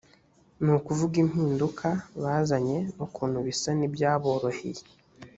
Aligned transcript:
ni 0.63 0.71
ukuvuga 0.77 1.15
impinduka 1.23 1.87
bazanye 2.23 2.77
n’ukuntu 2.95 3.37
bisa 3.47 3.69
n’ibyaboroheye 3.79 4.81